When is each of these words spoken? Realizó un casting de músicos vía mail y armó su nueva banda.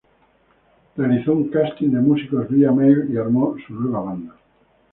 Realizó 0.97 1.31
un 1.33 1.49
casting 1.49 1.91
de 1.91 1.99
músicos 2.01 2.49
vía 2.49 2.71
mail 2.71 3.11
y 3.13 3.17
armó 3.17 3.55
su 3.67 3.75
nueva 3.75 3.99
banda. 4.01 4.33